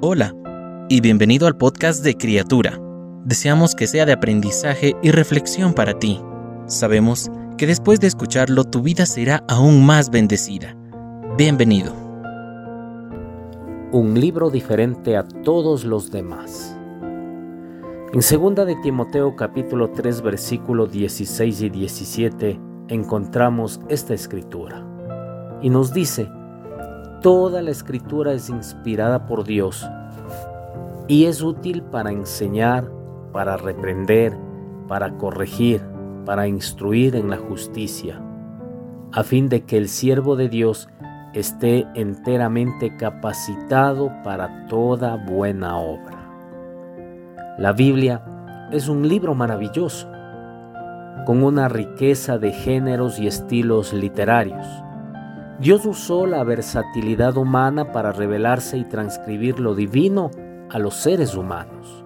Hola 0.00 0.32
y 0.88 1.00
bienvenido 1.00 1.48
al 1.48 1.56
podcast 1.56 2.04
de 2.04 2.14
Criatura. 2.16 2.80
Deseamos 3.24 3.74
que 3.74 3.88
sea 3.88 4.06
de 4.06 4.12
aprendizaje 4.12 4.94
y 5.02 5.10
reflexión 5.10 5.74
para 5.74 5.98
ti. 5.98 6.20
Sabemos 6.66 7.32
que 7.56 7.66
después 7.66 7.98
de 7.98 8.06
escucharlo 8.06 8.62
tu 8.62 8.80
vida 8.80 9.06
será 9.06 9.42
aún 9.48 9.84
más 9.84 10.10
bendecida. 10.10 10.76
Bienvenido. 11.36 11.92
Un 13.90 14.14
libro 14.20 14.50
diferente 14.50 15.16
a 15.16 15.24
todos 15.24 15.84
los 15.84 16.12
demás. 16.12 16.78
En 18.12 18.20
2 18.20 18.66
de 18.66 18.76
Timoteo 18.80 19.34
capítulo 19.34 19.90
3 19.90 20.22
versículo 20.22 20.86
16 20.86 21.60
y 21.60 21.70
17 21.70 22.60
encontramos 22.86 23.80
esta 23.88 24.14
escritura. 24.14 24.86
Y 25.60 25.70
nos 25.70 25.92
dice, 25.92 26.28
Toda 27.22 27.62
la 27.62 27.72
escritura 27.72 28.32
es 28.32 28.48
inspirada 28.48 29.26
por 29.26 29.42
Dios 29.42 29.84
y 31.08 31.24
es 31.24 31.42
útil 31.42 31.82
para 31.82 32.12
enseñar, 32.12 32.88
para 33.32 33.56
reprender, 33.56 34.38
para 34.86 35.16
corregir, 35.16 35.82
para 36.24 36.46
instruir 36.46 37.16
en 37.16 37.28
la 37.28 37.36
justicia, 37.36 38.22
a 39.10 39.24
fin 39.24 39.48
de 39.48 39.64
que 39.64 39.78
el 39.78 39.88
siervo 39.88 40.36
de 40.36 40.48
Dios 40.48 40.88
esté 41.34 41.88
enteramente 41.94 42.96
capacitado 42.96 44.12
para 44.22 44.68
toda 44.68 45.16
buena 45.16 45.76
obra. 45.76 46.18
La 47.58 47.72
Biblia 47.72 48.22
es 48.70 48.88
un 48.88 49.08
libro 49.08 49.34
maravilloso, 49.34 50.08
con 51.26 51.42
una 51.42 51.68
riqueza 51.68 52.38
de 52.38 52.52
géneros 52.52 53.18
y 53.18 53.26
estilos 53.26 53.92
literarios. 53.92 54.66
Dios 55.60 55.84
usó 55.86 56.24
la 56.28 56.44
versatilidad 56.44 57.36
humana 57.36 57.90
para 57.90 58.12
revelarse 58.12 58.78
y 58.78 58.84
transcribir 58.84 59.58
lo 59.58 59.74
divino 59.74 60.30
a 60.70 60.78
los 60.78 60.94
seres 60.94 61.34
humanos. 61.34 62.04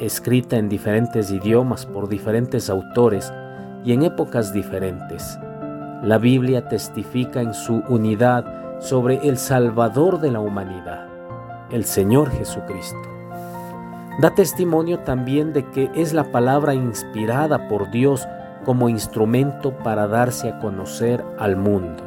Escrita 0.00 0.56
en 0.56 0.68
diferentes 0.68 1.30
idiomas 1.30 1.86
por 1.86 2.08
diferentes 2.08 2.68
autores 2.68 3.32
y 3.84 3.92
en 3.92 4.02
épocas 4.02 4.52
diferentes, 4.52 5.38
la 6.02 6.18
Biblia 6.18 6.66
testifica 6.66 7.40
en 7.40 7.54
su 7.54 7.84
unidad 7.88 8.80
sobre 8.80 9.28
el 9.28 9.38
Salvador 9.38 10.18
de 10.18 10.32
la 10.32 10.40
humanidad, 10.40 11.06
el 11.70 11.84
Señor 11.84 12.32
Jesucristo. 12.32 13.08
Da 14.20 14.34
testimonio 14.34 14.98
también 14.98 15.52
de 15.52 15.70
que 15.70 15.88
es 15.94 16.12
la 16.12 16.24
palabra 16.32 16.74
inspirada 16.74 17.68
por 17.68 17.92
Dios 17.92 18.26
como 18.64 18.88
instrumento 18.88 19.72
para 19.78 20.08
darse 20.08 20.48
a 20.48 20.58
conocer 20.58 21.24
al 21.38 21.54
mundo. 21.54 22.03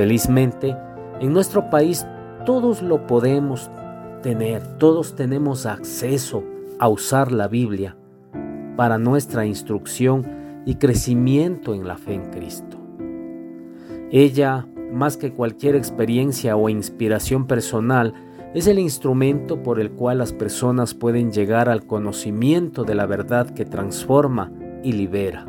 Felizmente, 0.00 0.74
en 1.20 1.34
nuestro 1.34 1.68
país 1.68 2.06
todos 2.46 2.80
lo 2.80 3.06
podemos 3.06 3.70
tener, 4.22 4.78
todos 4.78 5.14
tenemos 5.14 5.66
acceso 5.66 6.42
a 6.78 6.88
usar 6.88 7.32
la 7.32 7.48
Biblia 7.48 7.98
para 8.78 8.96
nuestra 8.96 9.44
instrucción 9.44 10.62
y 10.64 10.76
crecimiento 10.76 11.74
en 11.74 11.86
la 11.86 11.98
fe 11.98 12.14
en 12.14 12.30
Cristo. 12.30 12.78
Ella, 14.10 14.66
más 14.90 15.18
que 15.18 15.34
cualquier 15.34 15.76
experiencia 15.76 16.56
o 16.56 16.70
inspiración 16.70 17.46
personal, 17.46 18.14
es 18.54 18.68
el 18.68 18.78
instrumento 18.78 19.62
por 19.62 19.78
el 19.78 19.90
cual 19.90 20.16
las 20.16 20.32
personas 20.32 20.94
pueden 20.94 21.30
llegar 21.30 21.68
al 21.68 21.84
conocimiento 21.84 22.84
de 22.84 22.94
la 22.94 23.04
verdad 23.04 23.50
que 23.50 23.66
transforma 23.66 24.50
y 24.82 24.92
libera. 24.92 25.44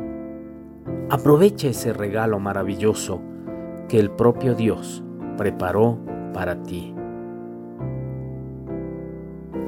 Aprovecha 1.08 1.68
ese 1.68 1.94
regalo 1.94 2.38
maravilloso 2.38 3.31
que 3.92 4.00
el 4.00 4.10
propio 4.10 4.54
Dios 4.54 5.04
preparó 5.36 5.98
para 6.32 6.62
ti. 6.62 6.94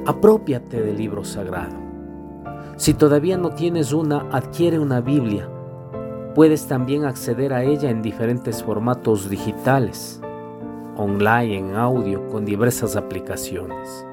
Apropiate 0.07 0.81
del 0.81 0.97
libro 0.97 1.23
sagrado. 1.23 1.75
Si 2.75 2.95
todavía 2.95 3.37
no 3.37 3.51
tienes 3.51 3.93
una, 3.93 4.27
adquiere 4.31 4.79
una 4.79 4.99
Biblia. 4.99 5.47
Puedes 6.33 6.65
también 6.65 7.05
acceder 7.05 7.53
a 7.53 7.61
ella 7.65 7.91
en 7.91 8.01
diferentes 8.01 8.63
formatos 8.63 9.29
digitales, 9.29 10.19
online, 10.97 11.59
en 11.59 11.75
audio, 11.75 12.27
con 12.29 12.45
diversas 12.45 12.95
aplicaciones. 12.95 14.07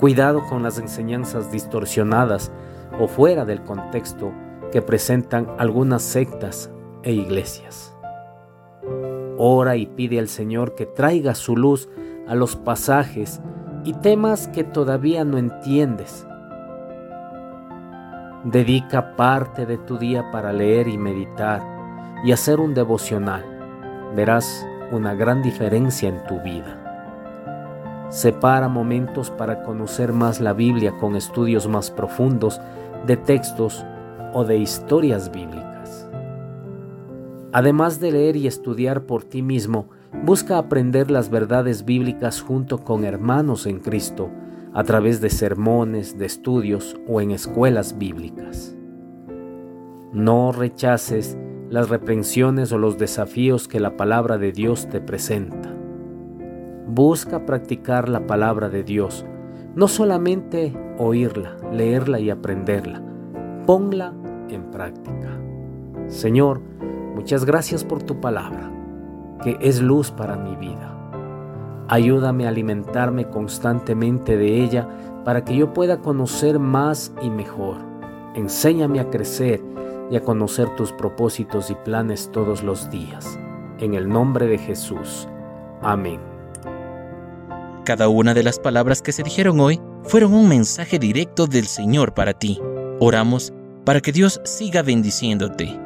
Cuidado 0.00 0.42
con 0.48 0.64
las 0.64 0.80
enseñanzas 0.80 1.52
distorsionadas 1.52 2.50
o 3.00 3.06
fuera 3.06 3.44
del 3.44 3.62
contexto 3.62 4.32
que 4.72 4.82
presentan 4.82 5.46
algunas 5.58 6.02
sectas 6.02 6.72
e 7.06 7.12
iglesias. 7.12 7.96
Ora 9.38 9.76
y 9.76 9.86
pide 9.86 10.18
al 10.18 10.28
Señor 10.28 10.74
que 10.74 10.86
traiga 10.86 11.34
su 11.34 11.56
luz 11.56 11.88
a 12.26 12.34
los 12.34 12.56
pasajes 12.56 13.40
y 13.84 13.92
temas 13.94 14.48
que 14.48 14.64
todavía 14.64 15.24
no 15.24 15.38
entiendes. 15.38 16.26
Dedica 18.44 19.14
parte 19.14 19.66
de 19.66 19.78
tu 19.78 19.98
día 19.98 20.30
para 20.32 20.52
leer 20.52 20.88
y 20.88 20.98
meditar 20.98 21.62
y 22.24 22.32
hacer 22.32 22.58
un 22.58 22.74
devocional. 22.74 23.44
Verás 24.16 24.66
una 24.90 25.14
gran 25.14 25.42
diferencia 25.42 26.08
en 26.08 26.24
tu 26.26 26.40
vida. 26.40 26.82
Separa 28.08 28.68
momentos 28.68 29.30
para 29.30 29.62
conocer 29.62 30.12
más 30.12 30.40
la 30.40 30.52
Biblia 30.52 30.96
con 30.98 31.14
estudios 31.14 31.68
más 31.68 31.90
profundos 31.90 32.60
de 33.06 33.16
textos 33.16 33.84
o 34.32 34.44
de 34.44 34.56
historias 34.56 35.30
bíblicas. 35.30 35.75
Además 37.56 38.00
de 38.00 38.12
leer 38.12 38.36
y 38.36 38.46
estudiar 38.46 39.06
por 39.06 39.24
ti 39.24 39.40
mismo, 39.40 39.88
busca 40.26 40.58
aprender 40.58 41.10
las 41.10 41.30
verdades 41.30 41.86
bíblicas 41.86 42.42
junto 42.42 42.84
con 42.84 43.02
hermanos 43.02 43.64
en 43.64 43.78
Cristo 43.80 44.28
a 44.74 44.84
través 44.84 45.22
de 45.22 45.30
sermones, 45.30 46.18
de 46.18 46.26
estudios 46.26 47.00
o 47.08 47.22
en 47.22 47.30
escuelas 47.30 47.96
bíblicas. 47.96 48.76
No 50.12 50.52
rechaces 50.52 51.38
las 51.70 51.88
reprensiones 51.88 52.72
o 52.72 52.78
los 52.78 52.98
desafíos 52.98 53.68
que 53.68 53.80
la 53.80 53.96
palabra 53.96 54.36
de 54.36 54.52
Dios 54.52 54.90
te 54.90 55.00
presenta. 55.00 55.74
Busca 56.86 57.46
practicar 57.46 58.10
la 58.10 58.26
palabra 58.26 58.68
de 58.68 58.82
Dios, 58.82 59.24
no 59.74 59.88
solamente 59.88 60.74
oírla, 60.98 61.56
leerla 61.72 62.20
y 62.20 62.28
aprenderla, 62.28 63.00
ponla 63.64 64.12
en 64.50 64.70
práctica. 64.70 65.40
Señor, 66.08 66.60
Muchas 67.16 67.46
gracias 67.46 67.82
por 67.82 68.02
tu 68.02 68.20
palabra, 68.20 68.70
que 69.42 69.56
es 69.62 69.80
luz 69.80 70.10
para 70.10 70.36
mi 70.36 70.54
vida. 70.54 70.94
Ayúdame 71.88 72.44
a 72.44 72.50
alimentarme 72.50 73.26
constantemente 73.30 74.36
de 74.36 74.62
ella 74.62 74.86
para 75.24 75.42
que 75.42 75.56
yo 75.56 75.72
pueda 75.72 76.02
conocer 76.02 76.58
más 76.58 77.14
y 77.22 77.30
mejor. 77.30 77.78
Enséñame 78.34 79.00
a 79.00 79.08
crecer 79.08 79.62
y 80.10 80.16
a 80.16 80.20
conocer 80.20 80.68
tus 80.76 80.92
propósitos 80.92 81.70
y 81.70 81.74
planes 81.74 82.28
todos 82.32 82.62
los 82.62 82.90
días. 82.90 83.38
En 83.78 83.94
el 83.94 84.10
nombre 84.10 84.46
de 84.46 84.58
Jesús. 84.58 85.26
Amén. 85.80 86.20
Cada 87.84 88.08
una 88.08 88.34
de 88.34 88.42
las 88.42 88.58
palabras 88.58 89.00
que 89.00 89.12
se 89.12 89.22
dijeron 89.22 89.58
hoy 89.58 89.80
fueron 90.02 90.34
un 90.34 90.50
mensaje 90.50 90.98
directo 90.98 91.46
del 91.46 91.64
Señor 91.64 92.12
para 92.12 92.34
ti. 92.34 92.60
Oramos 93.00 93.54
para 93.86 94.02
que 94.02 94.12
Dios 94.12 94.38
siga 94.44 94.82
bendiciéndote 94.82 95.85